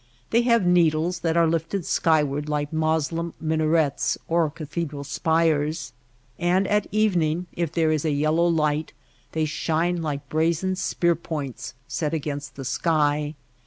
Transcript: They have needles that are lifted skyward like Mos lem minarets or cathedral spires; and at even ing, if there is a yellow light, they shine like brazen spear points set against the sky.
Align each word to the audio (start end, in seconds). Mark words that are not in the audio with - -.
They 0.31 0.41
have 0.41 0.65
needles 0.65 1.19
that 1.19 1.37
are 1.37 1.45
lifted 1.45 1.85
skyward 1.85 2.49
like 2.49 2.73
Mos 2.73 3.11
lem 3.11 3.35
minarets 3.39 4.17
or 4.27 4.49
cathedral 4.49 5.03
spires; 5.03 5.93
and 6.39 6.67
at 6.67 6.87
even 6.91 7.21
ing, 7.21 7.45
if 7.53 7.71
there 7.71 7.91
is 7.91 8.03
a 8.03 8.09
yellow 8.09 8.47
light, 8.47 8.93
they 9.33 9.45
shine 9.45 10.01
like 10.01 10.27
brazen 10.27 10.75
spear 10.75 11.15
points 11.15 11.75
set 11.87 12.15
against 12.15 12.55
the 12.55 12.65
sky. 12.65 13.35